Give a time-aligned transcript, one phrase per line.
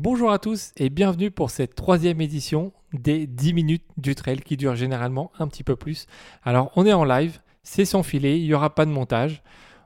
[0.00, 4.56] Bonjour à tous et bienvenue pour cette troisième édition des 10 minutes du trail qui
[4.56, 6.06] dure généralement un petit peu plus.
[6.44, 9.42] Alors on est en live, c'est sans filet, il n'y aura pas de montage.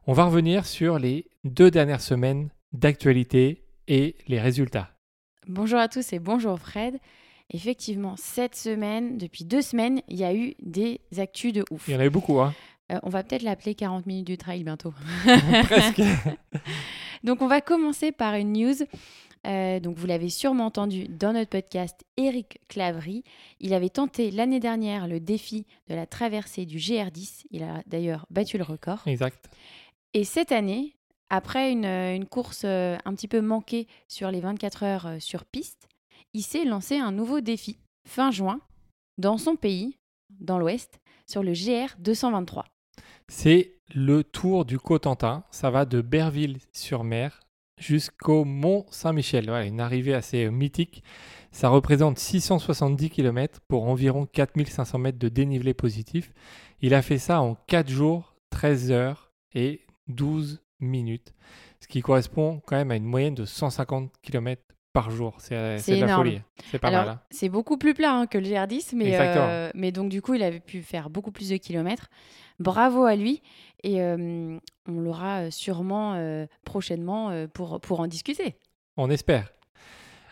[0.06, 4.90] On va revenir sur les deux dernières semaines d'actualité et les résultats.
[5.48, 6.98] Bonjour à tous et bonjour Fred.
[7.48, 11.88] Effectivement, cette semaine, depuis deux semaines, il y a eu des actus de ouf.
[11.88, 12.52] Il y en a eu beaucoup, hein
[12.90, 14.92] Euh, on va peut-être l'appeler 40 minutes du trail bientôt.
[15.64, 16.02] Presque.
[17.24, 18.74] Donc on va commencer par une news.
[19.44, 23.24] Euh, donc vous l'avez sûrement entendu dans notre podcast, Eric Clavry.
[23.58, 27.46] Il avait tenté l'année dernière le défi de la traversée du GR10.
[27.50, 29.02] Il a d'ailleurs battu le record.
[29.06, 29.50] exact.
[30.14, 30.94] Et cette année,
[31.30, 35.44] après une, une course euh, un petit peu manquée sur les 24 heures euh, sur
[35.44, 35.88] piste,
[36.34, 38.60] il s'est lancé un nouveau défi fin juin
[39.18, 39.96] dans son pays,
[40.28, 42.66] dans l'Ouest, sur le GR 223.
[43.28, 45.44] C'est le tour du Cotentin.
[45.50, 47.40] Ça va de Berville-sur-Mer
[47.78, 49.46] jusqu'au Mont Saint-Michel.
[49.46, 51.02] Voilà, une arrivée assez euh, mythique.
[51.50, 56.32] Ça représente 670 km pour environ 4500 mètres de dénivelé positif.
[56.80, 61.32] Il a fait ça en 4 jours, 13 heures et 12 minutes,
[61.80, 65.34] ce qui correspond quand même à une moyenne de 150 km par jour.
[65.38, 66.40] C'est euh, de la folie.
[66.70, 67.08] C'est pas Alors, mal.
[67.14, 67.20] hein.
[67.30, 70.42] c'est beaucoup plus plat hein, que le GR10, mais, euh, mais donc du coup, il
[70.42, 72.08] avait pu faire beaucoup plus de kilomètres.
[72.62, 73.42] Bravo à lui.
[73.84, 78.54] Et euh, on l'aura euh, sûrement euh, prochainement pour, pour en discuter.
[78.96, 79.52] On espère.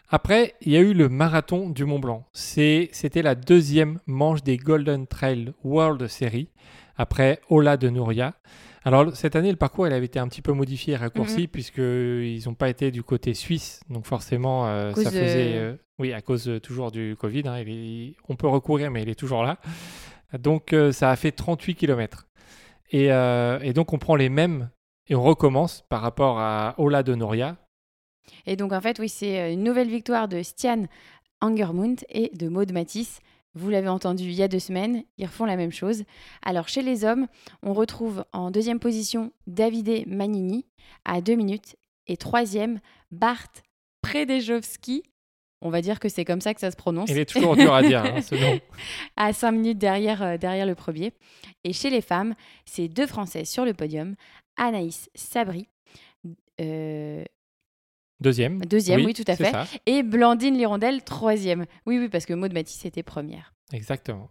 [0.08, 2.26] Après, il y a eu le marathon du Mont Blanc.
[2.32, 6.48] C'est- C'était la deuxième manche des Golden Trail World Series,
[6.96, 8.34] après Ola de Nouria.
[8.82, 11.46] Alors, cette année, le parcours il avait été un petit peu modifié et raccourci, Mhm.
[11.48, 13.80] puisqu'ils n'ont pas été du côté suisse.
[13.88, 15.52] Donc, forcément, euh, ça faisait.
[15.56, 17.42] euh, oui, à cause euh, toujours du Covid.
[17.46, 19.58] hein, est- on peut recourir, mais il est toujours là.
[20.38, 22.28] Donc, euh, ça a fait 38 km.
[22.90, 24.70] Et, euh, et donc, on prend les mêmes
[25.08, 27.56] et on recommence par rapport à Ola de Nouria.
[28.46, 30.84] Et donc, en fait, oui, c'est euh, une nouvelle victoire de Stian
[31.40, 33.20] Angermund et de Maud Matisse.
[33.54, 36.04] Vous l'avez entendu il y a deux semaines, ils refont la même chose.
[36.42, 37.26] Alors, chez les hommes,
[37.62, 40.66] on retrouve en deuxième position Davide Magnini
[41.04, 42.78] à deux minutes et troisième
[43.10, 43.50] Bart
[44.02, 45.02] Predejowski.
[45.62, 47.10] On va dire que c'est comme ça que ça se prononce.
[47.10, 48.58] Il est toujours dur à dire, hein, ce nom.
[49.16, 51.12] à 5 minutes derrière, euh, derrière le premier.
[51.64, 52.34] Et chez les femmes,
[52.64, 54.14] c'est deux Françaises sur le podium.
[54.56, 55.68] Anaïs Sabri,
[56.60, 57.24] euh,
[58.20, 58.60] Deuxième.
[58.66, 59.50] Deuxième, oui, tout à fait.
[59.50, 61.64] ça, et Blandine Lirondelle, troisième.
[61.86, 63.54] Oui, oui, parce que Maud Matisse était première.
[63.72, 64.30] exactement.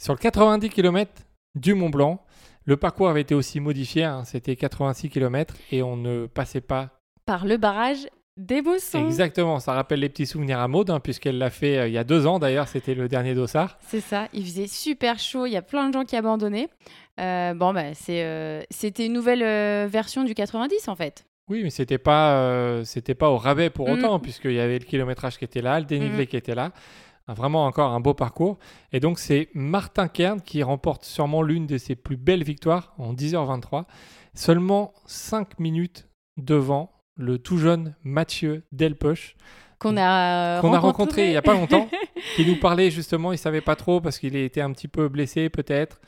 [0.00, 1.12] Sur le 90 km
[1.56, 2.24] du Mont Blanc,
[2.64, 4.04] le parcours avait été aussi modifié.
[4.04, 7.00] hein, C'était 86 km et on ne passait pas.
[7.24, 8.62] Par le barrage des.
[8.94, 11.98] Exactement, ça rappelle les petits souvenirs à Maud, hein, puisqu'elle l'a fait euh, il y
[11.98, 12.38] a deux ans.
[12.38, 13.78] D'ailleurs, c'était le dernier dossard.
[13.88, 16.68] C'est ça, il faisait super chaud, il y a plein de gens qui abandonnaient.
[17.20, 21.24] Euh, bon, bah, c'est, euh, c'était une nouvelle version du 90 en fait.
[21.50, 23.92] Oui, mais c'était pas, c'était pas au rabais pour Mm.
[23.92, 26.26] autant, puisqu'il y avait le kilométrage qui était là, le dénivelé Mm.
[26.26, 26.72] qui était là.
[27.26, 28.58] Ah, Vraiment encore un beau parcours.
[28.92, 33.12] Et donc c'est Martin Kern qui remporte sûrement l'une de ses plus belles victoires en
[33.14, 33.84] 10h23.
[34.34, 36.06] Seulement 5 minutes
[36.36, 39.36] devant le tout jeune Mathieu Delpoche,
[39.78, 41.88] Qu'on a, qu'on a rencontré il n'y a pas longtemps,
[42.36, 45.50] qui nous parlait justement, il savait pas trop parce qu'il était un petit peu blessé
[45.50, 46.00] peut-être.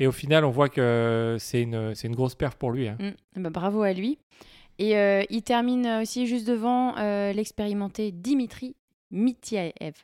[0.00, 2.88] Et au final, on voit que c'est une, c'est une grosse perf pour lui.
[2.88, 2.96] hein.
[2.98, 4.18] Mm, bah, bravo à lui.
[4.80, 8.74] Et euh, il termine aussi juste devant euh, l'expérimenté Dimitri
[9.12, 9.94] Mityaev.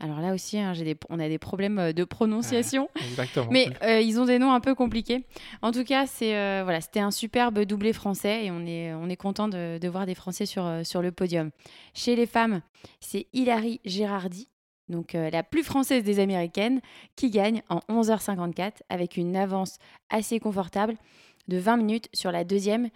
[0.00, 2.90] Alors là aussi, hein, des, on a des problèmes euh, de prononciation.
[3.08, 3.48] Exactement.
[3.50, 5.24] Mais euh, ils ont des noms un peu compliqués.
[5.62, 9.08] En tout cas, c'est euh, voilà, c'était un superbe doublé français et on est, on
[9.08, 11.50] est content de, de voir des Français sur, sur le podium.
[11.94, 12.60] Chez les femmes,
[13.00, 14.48] c'est Hilary Gérardi,
[14.88, 16.80] donc euh, la plus française des Américaines,
[17.16, 19.78] qui gagne en 11h54 avec une avance
[20.10, 20.96] assez confortable
[21.48, 22.88] de 20 minutes sur la deuxième,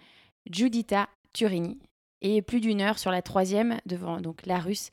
[0.49, 1.79] Judita Turini,
[2.21, 4.91] et plus d'une heure sur la troisième devant donc la Russe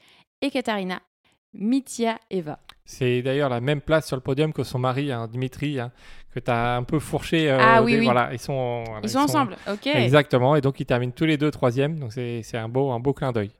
[1.58, 2.58] Ekaterina Mityaeva.
[2.84, 5.92] C'est d'ailleurs la même place sur le podium que son mari, hein, Dimitri, hein,
[6.34, 7.50] que tu as un peu fourché.
[7.50, 8.04] euh, Ah oui, oui.
[8.04, 9.86] Voilà, ils sont, voilà, Ils sont ensemble, ok.
[9.88, 13.12] Exactement, et donc ils terminent tous les deux troisième, donc c'est un beau, un beau
[13.12, 13.50] clin d'œil.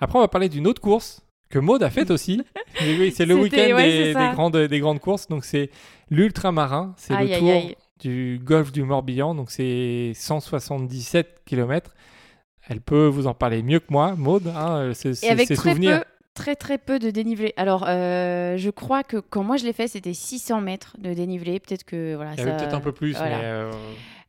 [0.00, 2.42] Après, on va parler d'une autre course que Maud a faite aussi.
[2.80, 5.70] Oui, c'est le week-end ouais, des, grandes, des grandes courses, donc c'est
[6.10, 7.76] l'ultramarin, c'est le Aïe, tour aïe.
[7.98, 11.90] du golfe du Morbihan, donc c'est 177 km.
[12.68, 14.92] Elle peut vous en parler mieux que moi, Maud, hein,
[15.22, 16.00] Et avec ses très souvenirs.
[16.00, 16.04] peu,
[16.38, 17.52] très très peu de dénivelé.
[17.56, 21.58] Alors, euh, je crois que quand moi je l'ai fait, c'était 600 mètres de dénivelé.
[21.58, 22.32] Peut-être que voilà.
[22.34, 23.38] Il y avait peut-être un peu plus, voilà.
[23.38, 23.72] mais euh,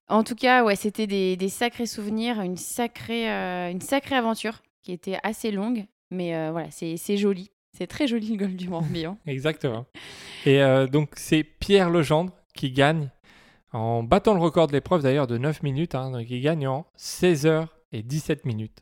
[0.08, 4.64] En tout cas, ouais, c'était des, des sacrés souvenirs, une sacrée, euh, une sacrée aventure
[4.82, 7.52] qui était assez longue, mais voilà, c'est c'est joli.
[7.78, 9.18] C'est très joli le golfe du Morbihan.
[9.28, 9.86] Exactement.
[10.48, 10.60] Et
[10.92, 13.10] donc, c'est Pierre Legendre qui gagne
[13.72, 15.94] en battant le record de l'épreuve d'ailleurs de 9 minutes.
[15.94, 18.82] hein, donc, il gagne en 16 heures et 17 minutes.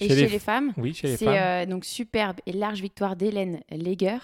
[0.00, 4.16] Et Chez chez, les femmes, Oui, c'est euh, donc superbe et large victoire d'Hélène Léger,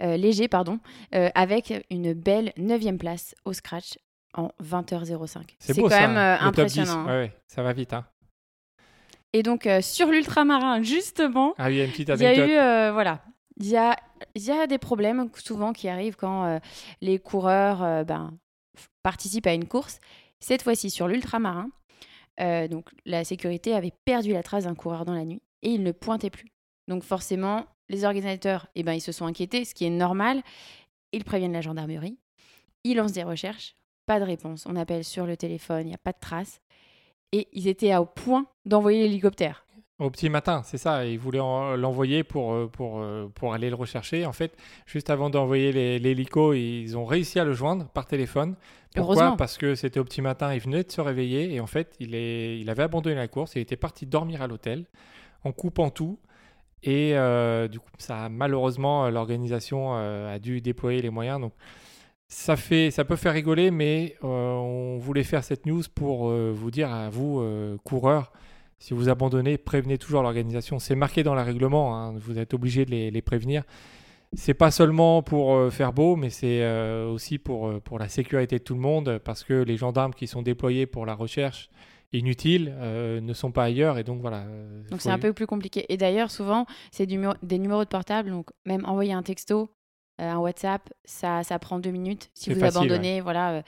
[0.00, 0.78] euh, Léger, pardon,
[1.14, 3.98] euh, avec une belle 9 place au scratch
[4.34, 5.42] en 20h05.
[5.58, 6.46] C'est quand ça, même 10.
[6.46, 7.00] impressionnant.
[7.00, 7.06] hein.
[7.06, 7.92] Ouais, ouais, ça va vite.
[7.92, 8.06] Hein.
[9.34, 12.28] Et donc euh, sur l'ultramarin, justement, Ah il y a une petite il y a
[12.28, 12.48] anecdote.
[12.48, 13.22] eu, euh, voilà,
[13.58, 13.96] il y a,
[14.34, 16.58] il y a des problèmes souvent qui arrivent quand euh,
[17.00, 18.32] les coureurs ben,
[19.02, 20.00] participent à une course.
[20.40, 21.68] Cette fois-ci sur l'ultramarin,
[22.40, 25.82] euh, donc la sécurité avait perdu la trace d'un coureur dans la nuit et il
[25.82, 26.52] ne pointait plus.
[26.88, 30.42] Donc forcément, les organisateurs, eh ben, ils se sont inquiétés, ce qui est normal.
[31.12, 32.18] Ils préviennent la gendarmerie,
[32.84, 33.74] ils lancent des recherches,
[34.06, 34.64] pas de réponse.
[34.66, 36.60] On appelle sur le téléphone, il n'y a pas de trace.
[37.32, 39.66] Et ils étaient au point d'envoyer l'hélicoptère.
[40.02, 41.06] Au petit matin, c'est ça.
[41.06, 44.26] Ils voulaient en- l'envoyer pour, euh, pour, euh, pour aller le rechercher.
[44.26, 44.52] En fait,
[44.84, 45.70] juste avant d'envoyer
[46.00, 48.56] l'hélico, ils ont réussi à le joindre par téléphone.
[48.94, 49.36] Pourquoi?
[49.36, 52.14] Parce que c'était au petit matin, il venait de se réveiller et en fait, il,
[52.14, 54.84] est, il avait abandonné la course il était parti dormir à l'hôtel
[55.44, 56.18] en coupant tout.
[56.82, 61.40] Et euh, du coup, ça, malheureusement, l'organisation euh, a dû déployer les moyens.
[61.40, 61.52] Donc,
[62.26, 66.70] ça, fait, ça peut faire rigoler, mais euh, on voulait faire cette news pour vous
[66.72, 67.40] dire à vous,
[67.84, 68.32] coureurs,
[68.82, 70.80] si vous abandonnez, prévenez toujours l'organisation.
[70.80, 73.62] C'est marqué dans le règlement, hein, vous êtes obligé de les, les prévenir.
[74.32, 78.08] C'est pas seulement pour euh, faire beau, mais c'est euh, aussi pour, euh, pour la
[78.08, 81.70] sécurité de tout le monde, parce que les gendarmes qui sont déployés pour la recherche
[82.12, 84.44] inutile euh, ne sont pas ailleurs, et donc voilà.
[84.90, 85.86] Donc c'est un peu plus compliqué.
[85.88, 88.30] Et d'ailleurs, souvent, c'est des numéros de portable.
[88.30, 89.70] Donc même envoyer un texto,
[90.20, 92.30] euh, un WhatsApp, ça, ça prend deux minutes.
[92.34, 93.62] Si vous facile, abandonnez, voilà, euh,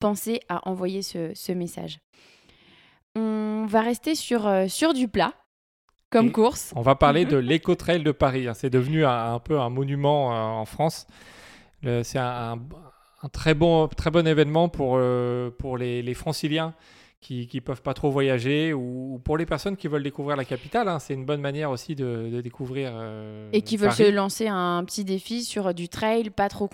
[0.00, 2.00] pensez à envoyer ce, ce message.
[3.16, 5.32] On va rester sur, euh, sur du plat
[6.10, 6.72] comme Et- course.
[6.76, 8.46] On va parler de l'éco-trail de Paris.
[8.46, 8.54] hein.
[8.54, 11.06] C'est devenu un, un peu un monument euh, en France.
[11.82, 12.58] C'est un, un-
[13.22, 16.74] un très, bon, très bon événement pour, euh, pour les, les franciliens
[17.20, 20.44] qui ne peuvent pas trop voyager ou, ou pour les personnes qui veulent découvrir la
[20.44, 20.86] capitale.
[20.88, 20.98] hein.
[20.98, 22.92] C'est une bonne manière aussi de, de découvrir.
[23.52, 24.04] Et qui veulent Paris.
[24.04, 26.68] se lancer un petit défi sur du trail pas trop,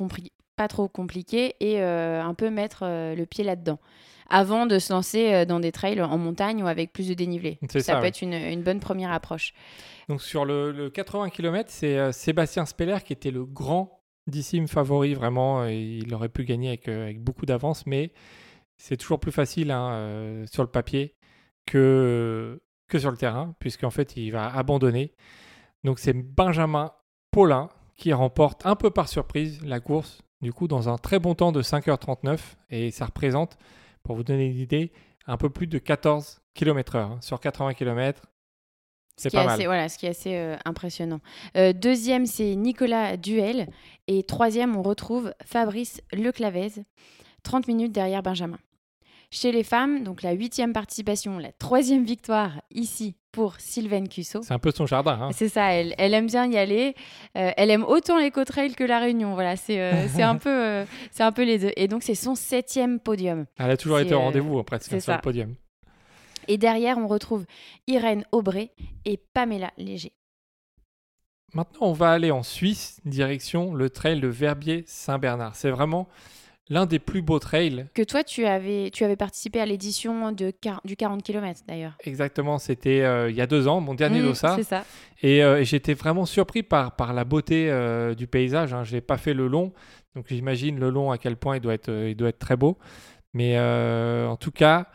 [0.56, 3.78] pas trop compliqué et euh, un peu mettre euh, le pied là-dedans.
[4.28, 7.58] Avant de se lancer euh, dans des trails en montagne ou avec plus de dénivelé.
[7.68, 8.08] Ça, peut ouais.
[8.08, 9.52] être une, une bonne première approche.
[10.08, 15.14] Donc sur le, le 80 km, c'est euh, Sébastien Speller qui était le grandissime favori,
[15.14, 15.66] vraiment.
[15.66, 18.12] et il aurait pu gagner avec, euh, avec beaucoup d'avance, mais
[18.76, 21.14] c'est toujours plus facile hein, euh, sur le papier
[21.66, 25.14] que, que sur le terrain, puisqu'en fait, il va abandonner.
[25.84, 26.92] Donc c'est Benjamin
[27.30, 31.34] Paulin qui remporte un peu par surprise la course, du coup dans un très bon
[31.34, 32.38] temps de 5h39,
[32.70, 33.56] et ça représente,
[34.02, 34.92] pour vous donner une idée,
[35.26, 38.22] un peu plus de 14 km/h sur 80 km.
[39.16, 39.54] Ce C'est pas mal.
[39.54, 41.20] assez, voilà, ce qui est assez euh, impressionnant.
[41.56, 43.68] Euh, deuxième, c'est Nicolas Duel.
[44.06, 46.84] Et troisième, on retrouve Fabrice Leclavez,
[47.42, 48.58] 30 minutes derrière Benjamin.
[49.34, 54.42] Chez les femmes, donc la huitième participation, la troisième victoire ici pour Sylvaine Cusso.
[54.42, 55.18] C'est un peu son jardin.
[55.22, 55.30] hein.
[55.32, 56.94] C'est ça, elle, elle aime bien y aller.
[57.38, 59.32] Euh, elle aime autant l'éco-trail que la Réunion.
[59.32, 60.84] Voilà, c'est euh, un, peu, euh,
[61.18, 61.72] un peu les deux.
[61.76, 63.46] Et donc, c'est son septième podium.
[63.58, 65.16] Elle a toujours été au rendez-vous hein, presque sur ça.
[65.16, 65.54] le podium.
[66.46, 67.46] Et derrière, on retrouve
[67.86, 68.70] Irène Aubray
[69.06, 70.12] et Pamela Léger.
[71.54, 75.56] Maintenant, on va aller en Suisse, direction le trail de Verbier-Saint-Bernard.
[75.56, 76.06] C'est vraiment
[76.68, 77.86] l'un des plus beaux trails.
[77.94, 80.52] Que toi, tu avais, tu avais participé à l'édition de
[80.84, 81.94] du 40 km d'ailleurs.
[82.04, 84.56] Exactement, c'était euh, il y a deux ans, mon dernier Mmh, dossard.
[84.56, 84.84] C'est ça.
[85.22, 88.72] Et euh, j'étais vraiment surpris par, par la beauté euh, du paysage.
[88.72, 88.84] hein.
[88.84, 89.72] Je n'ai pas fait le long,
[90.14, 92.78] donc j'imagine le long à quel point il doit être, il doit être très beau.
[93.34, 94.86] Mais en tout cas,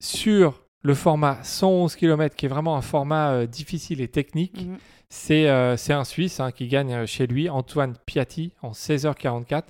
[0.00, 4.76] sur le format 111 km, qui est vraiment un format euh, difficile et technique, Mhm.
[5.08, 9.62] c'est euh, un Suisse hein, qui gagne chez lui, Antoine Piatti, en 16h44.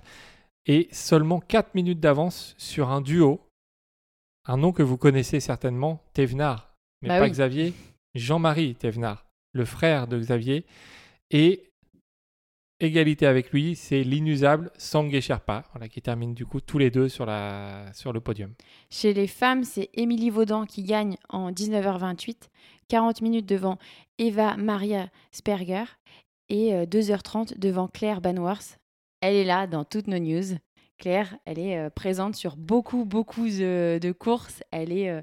[0.67, 3.41] Et seulement 4 minutes d'avance sur un duo,
[4.47, 7.31] un nom que vous connaissez certainement, Thévenard, mais Bah pas oui.
[7.31, 7.75] Xavier,
[8.15, 10.65] Jean-Marie Thévenard, le frère de Xavier.
[11.31, 11.71] Et
[12.81, 17.09] égalité avec lui, c'est l'inusable Sangue Sherpa, voilà, qui termine du coup tous les deux
[17.09, 18.53] sur, la, sur le podium.
[18.91, 22.49] Chez les femmes, c'est Émilie Vaudan qui gagne en 19h28,
[22.89, 23.79] 40 minutes devant
[24.19, 25.85] Eva Maria Sperger
[26.49, 28.79] et euh, 2h30 devant Claire Banworth.
[29.27, 30.59] Elle est là dans toutes nos news.
[30.99, 34.63] Claire, elle est euh, présente sur beaucoup, beaucoup de, de courses.
[34.71, 35.23] Elle est euh,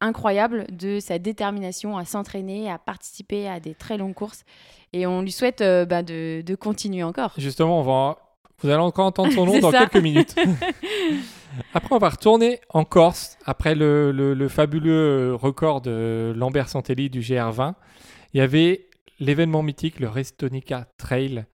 [0.00, 4.44] incroyable de sa détermination à s'entraîner, à participer à des très longues courses.
[4.92, 7.32] Et on lui souhaite euh, bah, de, de continuer encore.
[7.36, 8.18] Justement, on va,
[8.62, 9.86] vous allez encore entendre son nom dans ça.
[9.88, 10.36] quelques minutes.
[11.74, 17.10] Après, on va retourner en Corse, après le, le- le fabuleux record de Lambert Santelli
[17.10, 17.74] du GR20.
[18.34, 18.86] Il y avait
[19.18, 21.44] l'événement mythique, le Restonica Trail.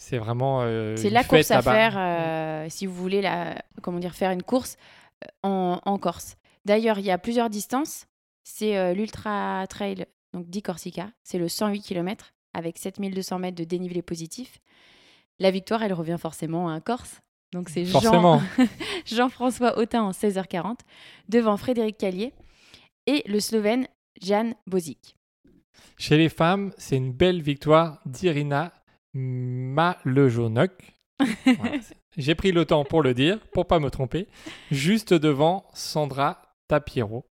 [0.00, 0.62] C'est vraiment.
[0.62, 4.30] euh, C'est la fête course à faire euh, si vous voulez la, comment dire, faire
[4.30, 4.78] une course
[5.24, 6.36] euh, en, en Corse.
[6.64, 8.06] D'ailleurs, il y a plusieurs distances.
[8.42, 11.10] C'est euh, l'Ultra Trail donc dit Corsica.
[11.22, 14.60] C'est le 108 km avec 7200 mètres de dénivelé positif.
[15.38, 17.20] La victoire, elle revient forcément à un Corse.
[17.52, 18.40] Donc c'est Jean...
[19.04, 20.78] Jean-François Autain en 16h40
[21.28, 22.32] devant Frédéric Callier
[23.06, 23.86] et le Slovène
[24.22, 25.14] Jan Bozic.
[25.98, 28.72] Chez les femmes, c'est une belle victoire d'Irina
[29.14, 30.72] Malejonok.
[31.44, 31.76] Voilà.
[32.16, 34.26] J'ai pris le temps pour le dire, pour pas me tromper,
[34.70, 37.24] juste devant Sandra Tapiero.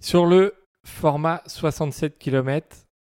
[0.00, 0.54] Sur le
[0.86, 2.76] format 67 km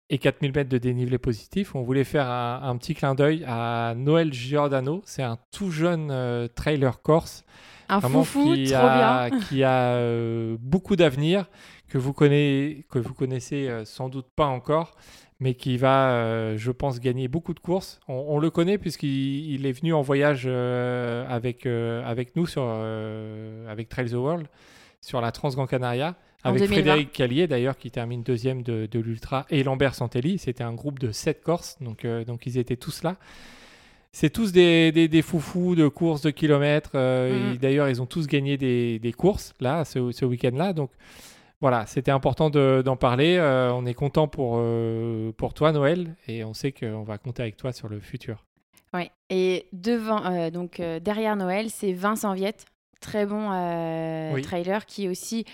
[0.10, 3.94] et 4000 mètres de dénivelé positif, on voulait faire un, un petit clin d'œil à
[3.96, 5.02] Noël Giordano.
[5.06, 7.46] C'est un tout jeune euh, trailer corse
[7.88, 9.40] Un foufou, qui trop a, bien.
[9.48, 11.46] qui a euh, beaucoup d'avenir,
[11.88, 14.96] que vous connaissez, que vous connaissez euh, sans doute pas encore,
[15.40, 18.00] mais qui va, euh, je pense, gagner beaucoup de courses.
[18.08, 22.46] On, on le connaît puisqu'il il est venu en voyage euh, avec, euh, avec nous
[22.46, 24.48] sur, euh, avec Trails the World
[25.02, 26.16] sur la Trans Gran Canaria.
[26.44, 26.76] En Avec 2020.
[26.76, 30.38] Frédéric Callier d'ailleurs qui termine deuxième de, de l'Ultra et Lambert Santelli.
[30.38, 33.16] C'était un groupe de sept Corses, donc, donc ils étaient tous là.
[34.12, 36.96] C'est tous des, des, des foufous de courses de kilomètres.
[36.96, 40.72] et D'ailleurs, ils ont tous gagné des, des courses là, ce, ce week-end-là.
[40.74, 40.92] Donc
[41.62, 43.38] voilà, c'était important de- d'en parler.
[43.38, 47.42] Euh, on est content pour, euh, pour toi, Noël, et on sait qu'on va compter
[47.42, 48.46] avec toi sur le futur.
[48.94, 49.12] Ouais.
[49.30, 52.66] Et devant, euh, donc derrière Noël, c'est Vincent Viette,
[53.02, 53.50] très bon
[54.34, 54.42] Oui.
[54.42, 55.46] trailer qui aussi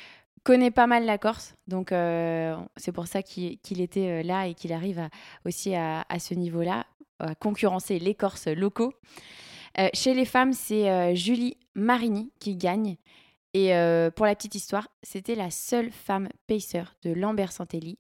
[0.44, 1.56] connaît pas mal la Corse.
[1.68, 5.10] Donc c'est pour ça qu'il était là et qu'il arrive à-
[5.46, 6.86] aussi à, à ce niveau-là,
[7.20, 8.94] à concurrencer les Corses locaux.
[9.94, 12.96] Chez les femmes, c'est Julie Marini qui gagne.
[13.58, 13.72] Et
[14.16, 17.98] pour la petite histoire, c'était la seule femme pacer de Lambert Santelli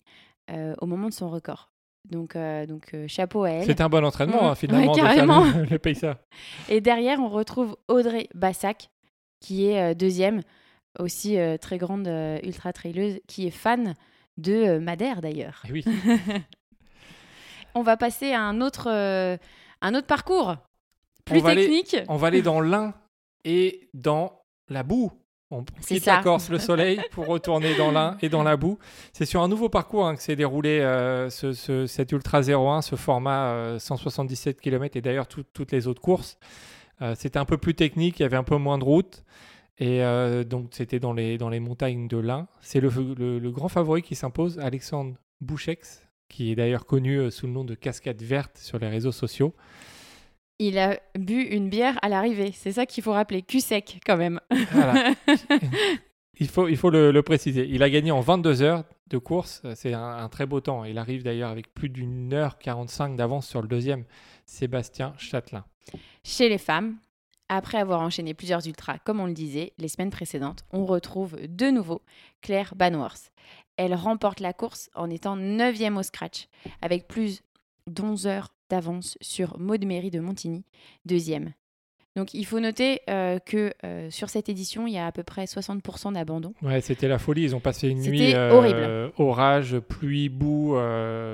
[0.81, 1.71] au moment de son record.
[2.09, 3.65] Donc, euh, donc euh, chapeau à elle.
[3.65, 4.49] C'était un bon entraînement, Mhm.
[4.49, 5.43] hein, finalement, Ouais, de faire carrément.
[5.45, 6.13] le, le pacer.
[6.69, 8.91] Et derrière, on retrouve Audrey Bassac,
[9.39, 10.41] qui est euh, deuxième,
[10.99, 13.95] aussi très grande euh, ultra traileuse, qui est fan
[14.37, 15.63] de Madère d'ailleurs.
[15.67, 15.83] Et oui,
[17.73, 20.55] On va passer à un autre, un autre parcours,
[21.25, 21.97] plus On va aller- technique.
[22.07, 22.93] on va aller dans l'Ain
[23.43, 25.11] et dans la boue.
[25.51, 25.63] On
[25.95, 28.79] quitte la Corse, le soleil, pour retourner dans l'Ain et dans la boue.
[29.13, 32.81] C'est sur un nouveau parcours hein, que s'est déroulé euh, ce, ce- cet Ultra 01,
[32.81, 36.37] ce format euh, 177 km et d'ailleurs tout- toutes les autres courses.
[37.01, 39.23] Euh, c'était un peu plus technique, il y avait un peu moins de route.
[39.77, 42.47] Et euh, donc c'était dans les, dans les montagnes de l'Ain.
[42.61, 47.29] C'est le, le- le grand favori qui s'impose, Alexandre Bouchex, qui est d'ailleurs connu euh,
[47.29, 49.53] sous le nom de Cascade Verte sur les réseaux sociaux.
[50.59, 52.51] Il a bu une bière à l'arrivée.
[52.53, 53.41] C'est ça qu'il faut rappeler.
[53.41, 54.39] Cul sec quand même.
[54.71, 55.13] Voilà.
[56.39, 57.67] il faut, il faut le, le préciser.
[57.69, 59.61] Il a gagné en 22 heures de course.
[59.75, 60.85] C'est un, un très beau temps.
[60.85, 64.05] Il arrive d'ailleurs avec plus d'une heure 45 d'avance sur le deuxième,
[64.45, 65.65] Sébastien Châtelain.
[66.23, 66.97] Chez les femmes,
[67.49, 71.69] après avoir enchaîné plusieurs ultras, comme on le disait les semaines précédentes, on retrouve de
[71.69, 72.01] nouveau
[72.41, 73.31] Claire Banworth.
[73.77, 76.47] Elle remporte la course en étant 9e au scratch,
[76.81, 77.41] avec plus
[77.89, 80.63] d'11 heures d'avance sur Maud Méry de Montigny,
[81.05, 81.53] deuxième.
[82.15, 85.23] Donc il faut noter euh, que euh, sur cette édition, il y a à peu
[85.23, 86.53] près 60% d'abandon.
[86.61, 87.43] Ouais, c'était la folie.
[87.43, 89.11] Ils ont passé une nuit euh, horrible.
[89.17, 90.77] orage, pluie, boue.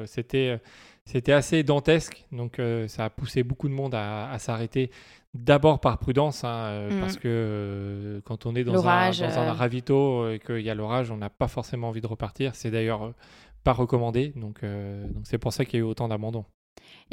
[0.08, 0.60] c'était,
[1.06, 2.26] c'était assez dantesque.
[2.32, 4.90] Donc ça a poussé beaucoup de monde à, à s'arrêter.
[5.34, 7.00] D'abord par prudence, hein, Mhm.
[7.00, 11.10] parce que quand on est dans un, dans un ravito et qu'il y a l'orage,
[11.10, 12.54] on n'a pas forcément envie de repartir.
[12.56, 13.14] C'est d'ailleurs
[13.64, 14.34] pas recommandé.
[14.36, 16.46] Donc, euh, donc c'est pour ça qu'il y a eu autant d'abandon.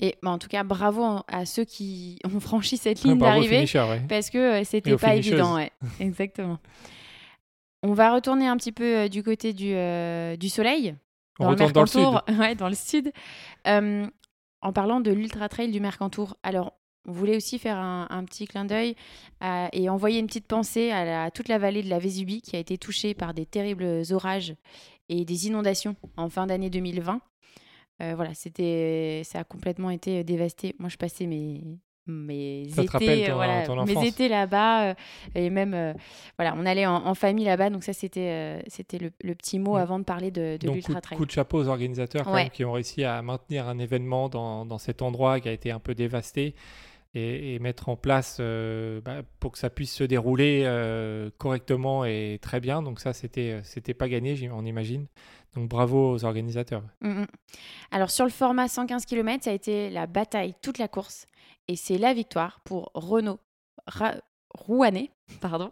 [0.00, 3.64] Et bah, en tout cas, bravo en- à ceux qui ont franchi cette ligne d'arrivée.
[3.74, 4.02] ouais.
[4.08, 5.56] parce que euh, c'était pas évident.
[5.56, 5.70] Ouais.
[6.00, 6.58] Exactement.
[7.82, 10.96] On va retourner un petit peu euh, du côté du, euh, du soleil,
[11.38, 12.00] On dans le retourne dans le sud.
[12.00, 13.12] Mercantour, ouais, dans le sud.
[13.68, 14.06] Euh,
[14.62, 16.72] en parlant de l'Ultra Trail du Mercantour, alors
[17.06, 18.96] on voulait aussi faire un, un petit clin d'œil
[19.72, 22.56] et envoyer une petite pensée à, la- à toute la vallée de la Vésubie qui
[22.56, 24.54] a été touchée par des terribles orages
[25.08, 27.20] et des inondations en fin d'année 2020.
[28.00, 30.74] Euh, voilà, c'était, ça a complètement été dévasté.
[30.78, 31.62] Moi, je passais mes,
[32.06, 34.94] mes Ça étés, rappelle ton- euh, voilà, ton mes étés là-bas euh,
[35.34, 35.92] et même, euh,
[36.38, 37.70] voilà, on allait en, en famille là-bas.
[37.70, 39.80] Donc ça, c'était, euh, c'était le, le petit mot Mm.
[39.80, 41.18] avant de parler de, de l'Ultra Trail.
[41.18, 44.64] coup de chapeau aux organisateurs quand même, qui ont réussi à maintenir un événement dans,
[44.64, 46.54] dans cet endroit qui a été un peu dévasté
[47.14, 52.04] et, et mettre en place euh, bah, pour que ça puisse se dérouler euh, correctement
[52.04, 52.82] et très bien.
[52.82, 55.06] Donc ça, c'était euh, c'était pas gagné, on imagine.
[55.54, 56.82] Donc bravo aux organisateurs.
[57.00, 57.26] Mm, mm.
[57.90, 61.26] Alors sur le format 115 km, ça a été la bataille toute la course
[61.66, 63.40] et c'est la victoire pour Renault
[64.66, 65.10] Rouanet,
[65.40, 65.70] pardon,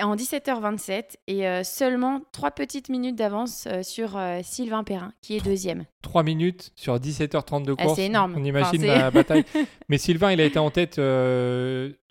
[0.00, 5.36] en 17h27 et euh, seulement trois petites minutes d'avance euh, sur euh, Sylvain Perrin qui
[5.36, 5.84] est deuxième.
[6.02, 7.96] 3 minutes sur 17h30 de Ah, course.
[7.96, 8.34] c'est énorme.
[8.36, 9.44] On imagine Enfin, la bataille.
[9.88, 11.00] Mais Sylvain, il a été en tête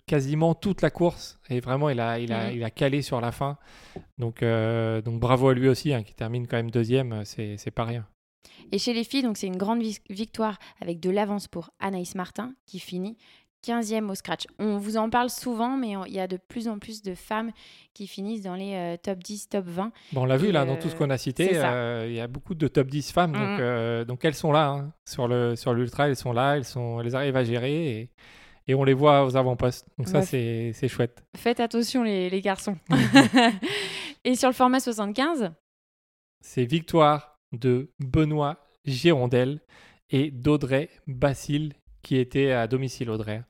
[0.06, 2.56] quasiment toute la course et vraiment, il a, il a, Mhm.
[2.56, 3.56] il a calé sur la fin.
[4.18, 7.24] Donc, donc bravo à lui aussi, hein, qui termine quand même deuxième.
[7.24, 8.06] C'est c'est pas rien.
[8.72, 12.54] Et chez les filles, donc c'est une grande victoire avec de l'avance pour Anaïs Martin
[12.66, 13.16] qui finit
[13.64, 14.46] 15e au scratch.
[14.58, 17.50] On vous en parle souvent, mais il y a de plus en plus de femmes
[17.94, 19.92] qui finissent dans les euh, top 10, top 20.
[20.12, 22.26] Bon, on l'a vu là, dans tout ce qu'on a cité, euh, il y a
[22.26, 23.58] beaucoup de top 10 femmes, donc, mm.
[23.60, 24.68] euh, donc elles sont là.
[24.68, 24.92] Hein.
[25.04, 28.10] sur l'ultra, sur elles sont là, elles, sont, elles arrivent à gérer et,
[28.66, 29.86] et on les voit aux avant-postes.
[29.98, 31.24] Donc ça, c'est chouette.
[31.36, 32.76] Faites attention les, les garçons.
[34.24, 35.52] et sur le format 75
[36.40, 39.60] C'est victoire de Benoît Girondel
[40.10, 41.72] et d'Audrey Basile
[42.04, 43.42] qui était à domicile Audrey.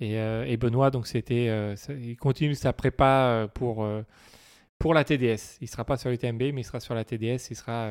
[0.00, 3.86] Et, euh, Benoît, donc c'était, euh, il continue sa prépa euh, pour,
[4.78, 5.58] pour la TDS.
[5.60, 7.50] Il sera pas sur l'UTMB, mais il sera sur la TDS.
[7.50, 7.90] Il sera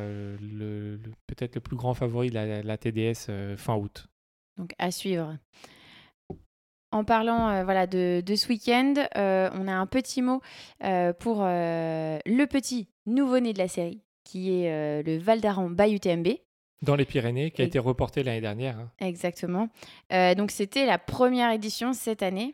[1.28, 4.08] peut-être le plus grand favori de la, TDS fin août.
[4.58, 5.38] Donc à suivre.
[6.92, 10.42] En parlant voilà, de, de ce week-end, on a un petit mot
[11.20, 16.28] pour le petit nouveau-né de la série, qui est le Val d'Aran by UTMB.
[16.84, 18.78] Dans les Pyrénées, qui a été reporté l'année dernière.
[18.78, 18.92] Hein.
[19.00, 19.70] Exactement.
[20.14, 22.54] Euh, donc c'était la première édition cette année.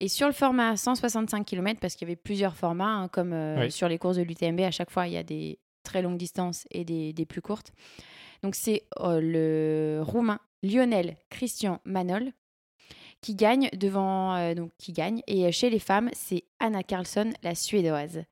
[0.00, 3.68] Et sur le format 165 km, parce qu'il y avait plusieurs formats, hein, comme euh,
[3.68, 6.66] sur les courses de l'UTMB, à chaque fois, il y a des très longues distances
[6.70, 7.72] et des, des plus courtes.
[8.42, 12.32] Donc c'est euh, le Roumain Lionel Christian Manol
[13.20, 18.22] qui gagne devant donc qui gagne et chez les femmes c'est Anna Carlsson la suédoise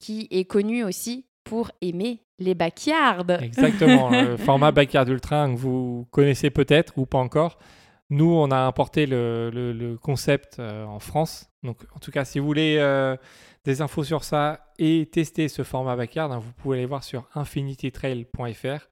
[0.00, 3.42] qui est connue aussi pour aimer les backyards.
[3.42, 7.58] Exactement, le format backyard ultra que vous connaissez peut-être ou pas encore.
[8.08, 11.50] Nous, on a importé le, concept euh, en France.
[11.64, 13.16] Donc, en tout cas, si vous voulez euh,
[13.64, 17.28] des infos sur ça et tester ce format backyard, hein, vous pouvez aller voir sur
[17.34, 18.88] infinitytrail.fr.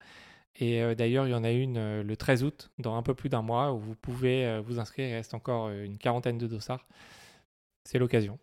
[0.57, 3.29] Et euh, d'ailleurs, il y en a une le 13 août, dans un peu plus
[3.29, 5.09] d'un mois, où vous pouvez vous inscrire.
[5.09, 6.89] Il reste encore une quarantaine de dossards.
[7.85, 8.37] C'est l'occasion.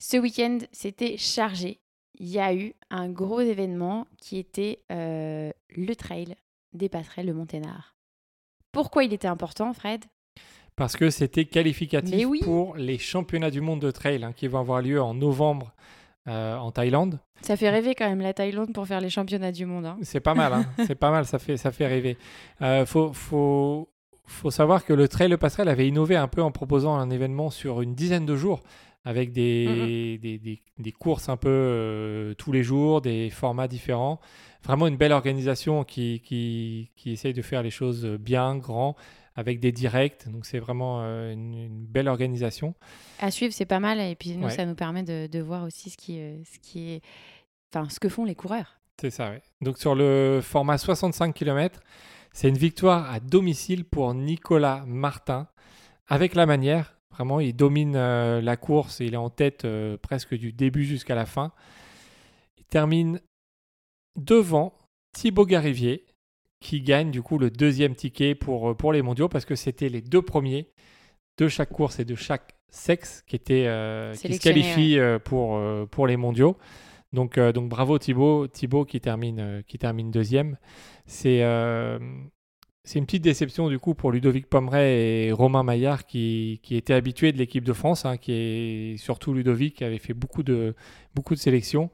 [0.00, 1.78] Ce week-end, c'était chargé
[2.18, 6.36] il y a eu un gros événement qui était euh, le trail
[6.72, 7.96] des passerelles de Monténard.
[8.72, 10.04] Pourquoi il était important, Fred?
[10.76, 14.82] Parce que c'était qualificatif pour les championnats du monde de trail hein, qui vont avoir
[14.82, 15.72] lieu en novembre
[16.26, 17.20] euh, en Thaïlande.
[17.42, 19.86] Ça fait rêver quand même la Thaïlande pour faire les championnats du monde.
[19.86, 19.98] Hein.
[20.02, 20.66] C'est pas mal, hein.
[20.86, 22.18] c'est pas mal, ça fait, ça fait rêver.
[22.62, 23.88] Euh, faut, faut,
[24.26, 27.50] faut savoir que le trail le passerelle avait innové un peu en proposant un événement
[27.50, 28.62] sur une dizaine de jours
[29.04, 34.18] avec des, des, des, courses un peu euh, tous les jours, des formats différents.
[34.62, 38.96] Vraiment une belle organisation qui, qui, qui, essaye de faire les choses bien, grand,
[39.36, 40.26] avec des directs.
[40.30, 42.74] Donc c'est vraiment euh, une, belle organisation.
[43.20, 44.00] À suivre, c'est pas mal.
[44.00, 46.92] Et puis nous, ça nous permet de, de voir aussi ce qui, euh, ce qui
[46.92, 47.02] est,
[47.74, 48.80] enfin, ce que font les coureurs.
[48.98, 49.38] C'est ça, oui.
[49.60, 51.80] Donc sur le format 65 km,
[52.32, 55.46] c'est une victoire à domicile pour Nicolas Martin
[56.08, 56.93] avec la manière.
[57.14, 60.84] Vraiment, il domine euh, la course et il est en tête euh, presque du début
[60.84, 61.52] jusqu'à la fin.
[62.58, 63.20] Il termine
[64.16, 64.76] devant
[65.12, 66.06] Thibaut Garivier,
[66.58, 69.88] qui gagne du coup le deuxième ticket pour, euh, pour les mondiaux, parce que c'était
[69.88, 70.72] les deux premiers
[71.38, 73.70] de chaque course et de chaque sexe qui, étaient,
[74.20, 76.56] qui se qualifient pour, pour les mondiaux.
[77.12, 80.56] Donc, donc bravo Thibaut, Thibaut qui termine, qui termine deuxième.
[81.06, 81.42] C'est
[82.84, 86.92] c'est une petite déception du coup pour Ludovic Pomeray et Romain Maillard qui, qui étaient
[86.92, 90.74] habitués de l'équipe de France, hein, qui est surtout Ludovic qui avait fait beaucoup de,
[91.14, 91.90] beaucoup de sélections.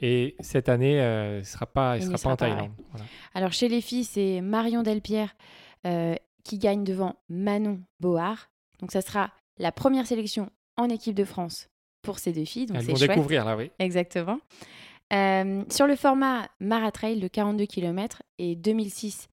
[0.00, 2.70] Et cette année, euh, il ne sera pas, il sera pas en Thaïlande.
[3.34, 5.34] Alors chez les filles, c'est Marion Delpierre
[5.86, 8.38] euh, qui gagne devant Manon Board.
[8.78, 11.68] Donc ça sera la première sélection en équipe de France
[12.02, 12.66] pour ces deux filles.
[12.66, 13.72] Donc Elles vont découvrir là, oui.
[13.80, 14.38] Exactement.
[15.12, 19.28] Euh, sur le format Maratrail de 42 km et 2006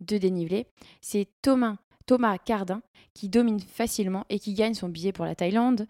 [0.00, 0.66] de dénivelé.
[1.00, 2.82] C'est Thomas, Thomas Cardin
[3.14, 5.86] qui domine facilement et qui gagne son billet pour la Thaïlande.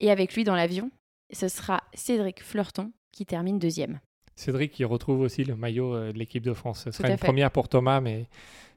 [0.00, 0.90] Et avec lui dans l'avion,
[1.32, 4.00] ce sera Cédric Fleurton qui termine deuxième.
[4.34, 6.84] Cédric qui retrouve aussi le maillot euh, de l'équipe de France.
[6.84, 8.26] Ce sera une première pour Thomas, mais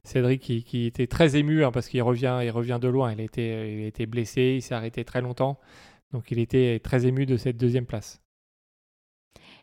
[0.03, 3.11] Cédric qui, était très ému hein, parce qu'il revient, il revient de loin.
[3.11, 5.59] Il était, il était blessé, il s'est arrêté très longtemps.
[6.11, 8.21] Donc il était très ému de cette deuxième place.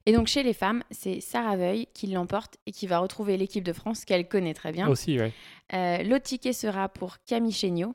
[0.06, 3.64] Et donc chez les femmes, c'est Sarah Veuil qui l'emporte et qui va retrouver l'équipe
[3.64, 4.88] de France qu'elle connaît très bien.
[4.88, 5.32] Aussi, oui.
[5.74, 7.94] Euh, L'autre ticket sera pour Camille Chéniaud,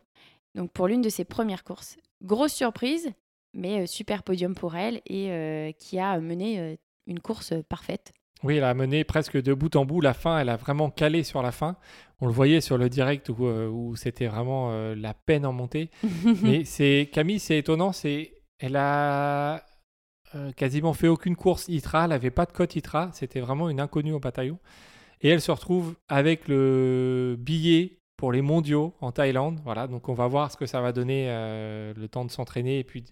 [0.55, 1.97] donc pour l'une de ses premières courses.
[2.23, 3.11] Grosse surprise,
[3.53, 8.13] mais euh, super podium pour elle et euh, qui a mené une course parfaite.
[8.43, 9.99] Oui, elle a mené presque de bout en bout.
[9.99, 11.75] La fin, elle a vraiment calé sur la fin.
[12.21, 15.89] On le voyait sur le direct où, où c'était vraiment la peine en montée.
[16.43, 17.93] Mais c'est Camille, c'est étonnant.
[17.93, 19.65] C'est elle a
[20.35, 23.79] euh, quasiment fait aucune course ITRA, elle n'avait pas de cote ITRA, c'était vraiment une
[23.79, 24.59] inconnue au bataillon.
[25.21, 29.59] Et elle se retrouve avec le billet pour les mondiaux en Thaïlande.
[29.63, 32.79] Voilà, donc on va voir ce que ça va donner euh, le temps de s'entraîner
[32.79, 33.03] et puis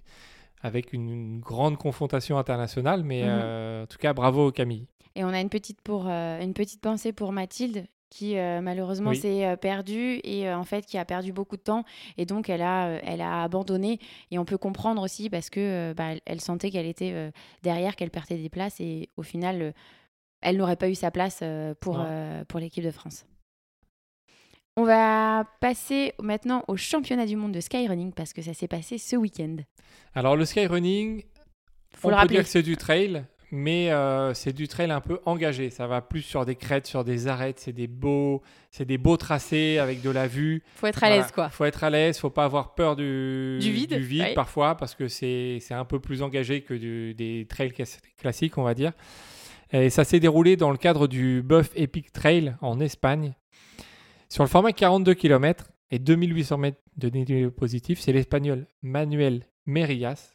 [0.62, 3.04] avec une, grande confrontation internationale.
[3.04, 3.30] Mais Mhm.
[3.30, 4.88] euh, en tout cas, bravo Camille.
[5.16, 9.12] Et on a une petite, pour, euh, une petite pensée pour Mathilde qui euh, malheureusement
[9.12, 9.18] Oui.
[9.18, 11.84] s'est euh, perdue et euh, en fait qui a perdu beaucoup de temps
[12.18, 14.00] et donc elle a, elle a abandonné
[14.32, 17.32] et on peut comprendre aussi parce que bah, elle, sentait qu'elle était
[17.64, 19.74] derrière, qu'elle perdait des places et au final
[20.42, 21.44] elle n'aurait pas eu sa place
[21.80, 22.06] pour,
[22.48, 23.26] pour l'équipe de France.
[24.78, 28.98] On va passer maintenant au championnat du monde de skyrunning parce que ça s'est passé
[28.98, 29.56] ce week-end.
[30.14, 31.24] Alors, le skyrunning,
[31.96, 32.36] Faut on le peut rappeler.
[32.36, 35.70] dire que c'est du trail, mais euh, c'est du trail un peu engagé.
[35.70, 37.60] Ça va plus sur des crêtes, sur des arêtes.
[37.60, 40.64] C'est des beaux, c'est des beaux tracés avec de la vue.
[40.76, 41.22] Faut être à Voilà.
[41.24, 41.50] l'aise quoi.
[41.50, 44.34] Faut être à l'aise, faut pas avoir peur du, Du vide, ouais.
[44.34, 48.64] parfois parce que c'est un peu plus engagé que du- des trails clas- classiques, on
[48.64, 48.92] va dire.
[49.72, 53.34] Et ça s'est déroulé dans le cadre du Buff Epic Trail en Espagne.
[54.30, 60.34] Sur le format 42 km et 2800 mètres de dénivelé positif, c'est l'Espagnol Manuel Merillas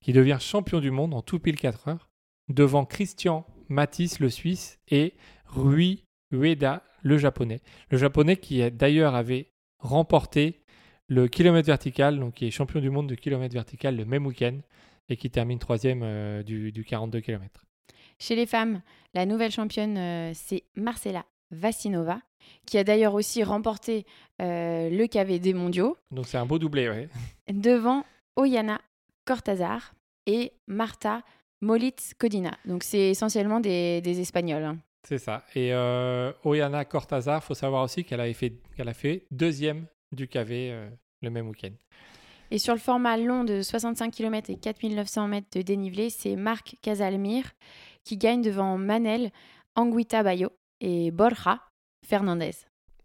[0.00, 2.09] qui devient champion du monde en tout pile 4 heures
[2.50, 5.14] devant Christian Matisse, le Suisse, et
[5.46, 7.60] Rui Ueda, le Japonais.
[7.90, 10.60] Le Japonais qui d'ailleurs avait remporté
[11.08, 14.58] le kilomètre vertical, donc qui est champion du monde de kilomètre vertical le même week-end
[15.08, 17.66] et qui termine troisième euh, du, du 42 km.
[18.18, 18.82] Chez les femmes,
[19.14, 22.20] la nouvelle championne, euh, c'est Marcela Vassinova,
[22.66, 24.06] qui a d'ailleurs aussi remporté
[24.40, 27.08] euh, le KV des mondiaux, Donc c'est un beau doublé, ouais.
[27.52, 28.04] devant
[28.36, 28.80] Oyana
[29.24, 29.94] Cortazar
[30.26, 31.22] et Marta
[31.60, 32.56] Molitz Codina.
[32.64, 34.64] Donc c'est essentiellement des, des Espagnols.
[34.64, 34.78] hein.
[35.06, 35.44] C'est ça.
[35.54, 40.28] Et euh, Oyana Cortazar, faut savoir aussi qu'elle avait fait, qu'elle a fait deuxième du
[40.28, 40.90] KV euh,
[41.22, 41.72] le même week-end.
[42.50, 46.76] Et sur le format long de 65 km et 4900 mètres de dénivelé, c'est Marc
[46.82, 47.44] Casalmir
[48.04, 49.30] qui gagne devant Manel
[49.76, 51.60] Anguita Bayo et Borja
[52.06, 52.52] Fernandez.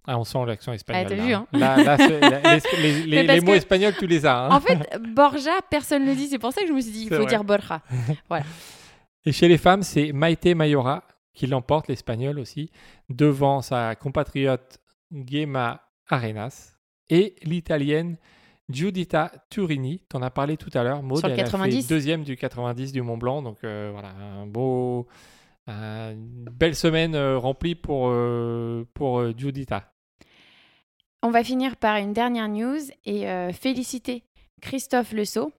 [0.07, 1.03] Ah, on sent l'accent espagnol.
[1.05, 1.47] Ah, t'as là, vu, hein.
[1.53, 1.57] hein.
[1.59, 4.45] Là, là, c'est- la- les, mots que- espagnols, tu les as.
[4.45, 4.49] hein.
[4.51, 4.77] En fait,
[5.15, 7.15] Borja, personne ne le dit, c'est pour ça que je me suis dit, il faut
[7.15, 7.25] vrai.
[7.25, 7.81] dire Borja.
[9.25, 12.69] Et chez les femmes, c'est Maite Mayora qui l'emporte, l'espagnol aussi,
[13.09, 14.77] devant sa compatriote
[15.11, 16.75] Gemma Arenas
[17.09, 18.17] et l'italienne
[18.69, 19.99] Giuditta Turini.
[20.07, 21.17] T'en as parlé tout à l'heure, Maud.
[21.19, 21.87] Sur le elle a 90.
[21.87, 23.41] fait deuxième du 90 du Mont Blanc.
[23.41, 25.07] Donc euh, voilà, un beau,
[25.67, 29.91] un- une belle semaine euh, remplie pour, euh, pour euh, Giuditta.
[31.25, 34.23] On va finir par une dernière news et euh, féliciter
[34.61, 35.51] Christophe Le Sceau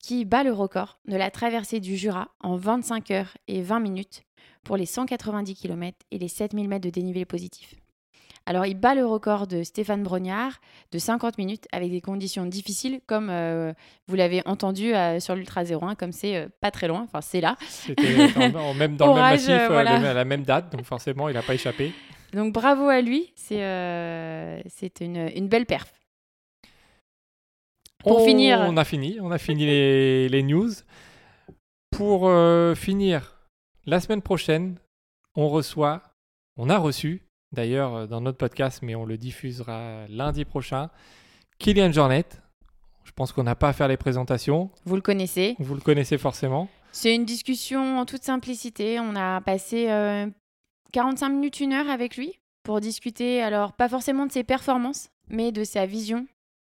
[0.00, 4.22] qui bat le record de la traversée du Jura en 25 heures et 20 minutes
[4.62, 7.74] pour les 190 km et les 7000 mètres de dénivelé positif.
[8.46, 10.60] Alors, il bat le record de Stéphane Brognard
[10.92, 13.72] de 50 minutes avec des conditions difficiles, comme euh,
[14.06, 17.40] vous l'avez entendu euh, sur l'Ultra 01, comme c'est euh, pas très loin, enfin c'est
[17.40, 17.56] là.
[17.68, 18.30] C'était
[18.74, 19.98] même dans Orage, le même massif, voilà.
[19.98, 20.70] le- à la même date.
[20.72, 21.92] Donc forcément, il n'a pas échappé.
[22.34, 25.92] Donc bravo à lui, c'est euh, c'est une, une belle perf.
[27.98, 30.70] Pour on, finir- On a fini, on a fini les, les news.
[31.90, 33.34] Pour euh, finir,
[33.86, 34.76] la semaine prochaine,
[35.34, 36.02] on reçoit,
[36.56, 40.90] on a reçu, d'ailleurs euh, dans notre podcast, mais on le diffusera lundi prochain,
[41.58, 42.24] Kylian Jornet.
[43.04, 44.70] Je pense qu'on n'a pas à faire les présentations.
[44.84, 45.56] Vous le connaissez.
[45.58, 46.68] Vous le connaissez forcément.
[46.92, 49.00] C'est une discussion en toute simplicité.
[49.00, 50.26] On a passé euh,
[50.92, 55.52] 45 minutes, une heure avec lui pour discuter, alors pas forcément de ses performances, mais
[55.52, 56.26] de sa vision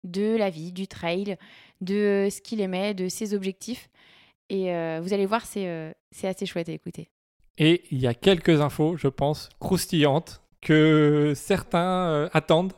[0.05, 1.37] de la vie, du trail,
[1.81, 3.89] de ce qu'il aimait, de ses objectifs.
[4.49, 7.09] Et euh, vous allez voir, c'est euh, c'est assez chouette à écouter.
[7.59, 12.73] Et il y a quelques infos, je pense, croustillantes que certains euh, attendent.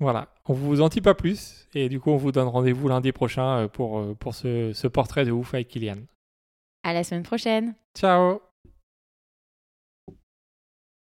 [0.00, 1.66] Voilà, on vous en dit pas plus.
[1.74, 4.86] Et du coup, on vous donne rendez-vous lundi prochain euh, pour, euh, pour ce, ce
[4.86, 5.98] portrait de ouf avec Kylian.
[6.84, 7.74] À la semaine prochaine!
[7.96, 8.47] Ciao